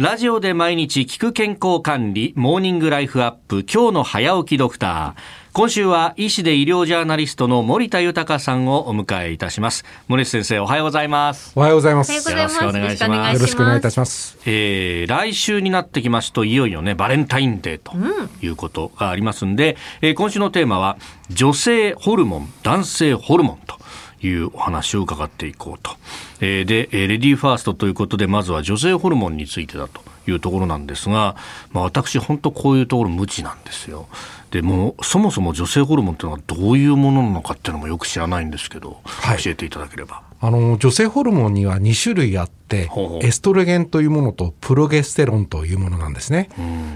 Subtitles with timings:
[0.00, 5.20] ラジオで毎日聞く健康管理、モーニングライフアップ、今日の早起きドクター。
[5.52, 9.84] 今週は医師で医療ジャーナリストの森田豊さんをお迎えいたします。
[10.08, 11.52] 森田先生、おはようございます。
[11.54, 12.12] おはようございます。
[12.12, 14.38] よろしくお願いしますよろしくお願いいたします。
[14.46, 17.92] えー、来週になってきますといよいよねバレンタインデーと
[18.40, 20.96] いうことがありますんで、えー今週のテーマは
[21.28, 23.78] 女性ホルモン男性ホルモンと
[24.22, 25.92] いうお話を伺っていこうと、
[26.40, 31.36] えーで、えーレディーファーストということでまずは女性ホルモンについてだというところなんですが、
[31.72, 34.08] まあ、私本当こういうところ無知なんですよ。
[34.50, 39.38] でもうそもそも女性ホルモンっていうのはどういうものなのかっていうのもよく知らないんですけど、はい。
[39.38, 40.22] 教えていただければ。
[40.42, 42.90] あの、女性ホルモンには2種類あって
[43.22, 46.48] エストロゲンというものとプロゲステロンというものなんですね。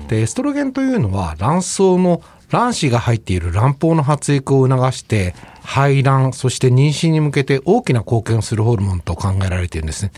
[0.09, 10.13] で、エストロゲンというのは卵巣の卵子が入っている卵胞の発育を促して、排卵、そして妊娠に向けて大きな貢献をするホルモンと考えられているんですね。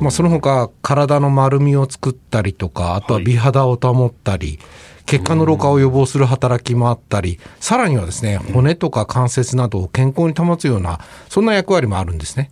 [0.00, 4.58] まあ、その他、体の丸みを作ったりとか、あとは美肌を保ったり、
[5.06, 12.50] 血管の老化を予防する働きもあったり、さらにはですね、骨とか関節などを健康に保つような、そんな役割もあるんですね。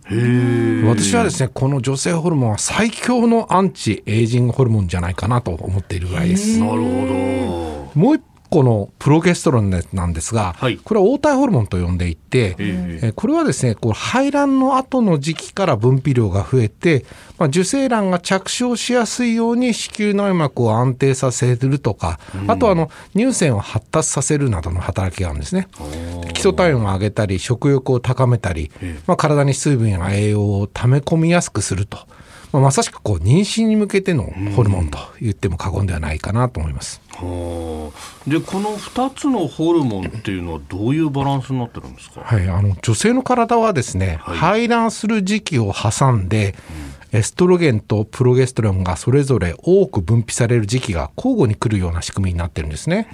[0.85, 6.57] 私はですね、この女性ホルモンは最強のアンチエイジングホルモンじゃないかなと思っているぐらいです。
[6.57, 10.77] なるほもう一個のプロゲステロンなんですが、はい。
[10.77, 17.05] これは黄体ホルモンと呼んでいて、ええーこれはですね、こう排卵の後の時期から分泌量が増えて、
[17.37, 25.67] まあ、受精卵が着床しやすいように子宮内膜を安定させるとか、あとはあの乳腺を発達させるなどの働きがあるんですね。
[26.33, 28.71] 基礎体温を上げたり、食欲を高めたり、
[29.07, 31.99] まあ、体に水分や栄養を溜め込みやすくすると。
[32.55, 34.23] まあ、まさしくこう妊娠に向けての
[34.55, 37.01] ホルモンと言っても過言ではないかなと思います。
[37.09, 38.29] はあ。
[38.29, 44.37] でこの2つのホルモンっていうのはどういうバランスになってるんですか、はい、あの女性の体はですね、はい。
[44.37, 46.55] 排卵する時期を挟んで、
[47.15, 53.07] エストロゲンとプロゲステロンがそれぞれ多く分泌される時期が交互に来るような仕組みになってるんですね。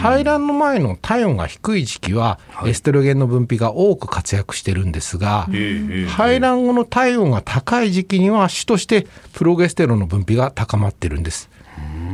[0.00, 11.50] 排卵の前の体温が低い時期は、エストロゲンの分泌が多く活躍してるんですが、ええ排卵後の体温が高い時期には主としてプロゲステロンの分泌が高まってるんです。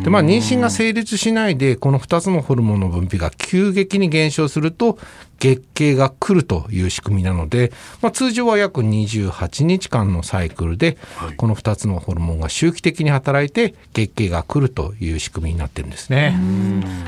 [0.07, 5.01] でまあ、妊娠が成立しないでこの2つのホルモンの分泌が急激に減少すると
[5.41, 7.73] 月経が来るという仕組みなので、
[8.03, 11.37] まあ、通常は約28日間のサイクルで、はい。
[11.37, 16.39] この2つのホルモンが周期的に働いて月経が来るという仕組みになってるんですね。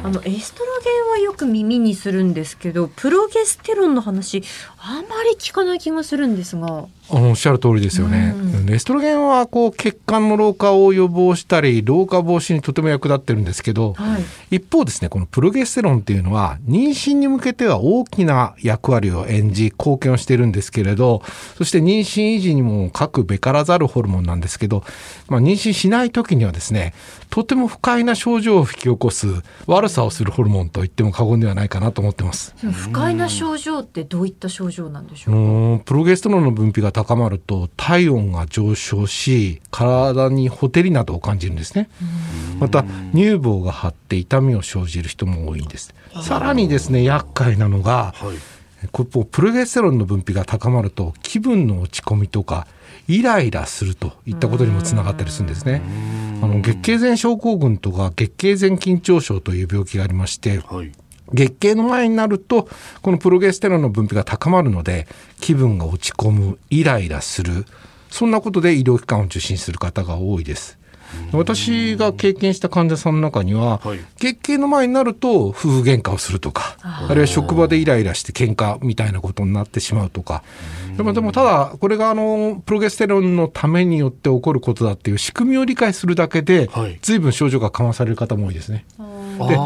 [0.03, 4.43] あのエストロゲンはよく耳にするんですけどプロゲステロンの話
[4.77, 8.35] あまり聞かない気がするんですがあのおっしゃる通りですよね。
[8.71, 21.23] エストロゲンはこう血管の老化を予防したり老化防止にとても役立ってるんですけど、はい一方ですねこのプロゲステロンっていうのは妊娠に向けては大きな役割を演じ貢献をしているんですけれど
[21.57, 24.85] そして妊娠維持にも各べからざるホルモンなんですけど、
[25.29, 26.95] まあ、妊娠しない時にはですね
[27.31, 29.27] とても不快な症状を引き起こす
[29.67, 32.55] 悪さをするホルモンと言っても過言ではないかなと思ってます。
[32.73, 41.89] 不快な症状ってどういった症状なんでしあょうプロゲステロンの分泌が高まると体温が上昇し体にほてりなどを感じるんですね。
[42.59, 45.95] また乳房が張って痛みを生じる人も多いんです。
[46.25, 48.37] さらにですね厄介なのがはい。
[49.31, 52.67] プロゲステロンの分泌が高まると気分の落ち込みとか
[53.09, 55.83] イライラするといったことにもつながったりするんですね。
[56.43, 60.91] あの月経前症候群とか月経前緊張症という病気がありましてはい
[61.33, 62.69] 月経の前になると
[63.03, 65.07] このプロゲステロンの分泌が高まるので
[65.41, 67.65] 気分が落ち込むイライラする。
[68.11, 70.79] そんなことで医療機関を受診する方が多いです。
[71.33, 74.01] 私が経験した患者さんの中には、はい。
[74.19, 80.43] 月経の前になると夫婦喧嘩をするとかあるいは職場でイライラして喧嘩みたいなことになってしまうとか。
[80.97, 86.99] でもでもただこれがあのプロゲステロンのためによって起こることだっていう仕組みを理解するだけで、はい。
[87.01, 88.85] 随分症状が緩和される方も多いですね。
[88.99, 89.57] で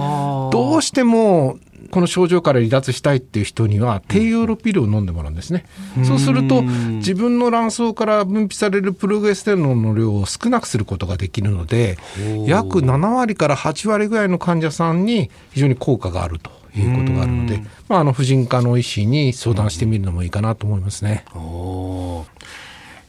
[0.53, 1.59] どうしても
[1.91, 5.67] この症状から離脱したいっていう人には低用量ピルを飲んでもらうんですね。
[6.05, 11.99] そうすると自分の卵巣から分泌されるプロゲステロンの量を少なくすることができるので
[12.47, 21.25] 約7割から8割ぐらいの患者さんに非常に効果があるということがあるので、まあ、あの婦人科の医師に相談してみるのもいいかなと思いますね。
[21.35, 21.72] おー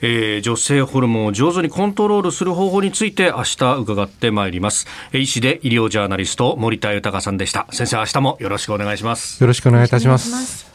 [0.05, 4.85] えー女性ホルモンを上手にコントロールする方法について明日伺ってまいります。
[5.13, 7.67] えー医師で医療ジャーナリスト森田豊さんでした。
[7.71, 9.41] 先生明日もよろしくお願いします。
[9.41, 10.72] よろしくお願いいたします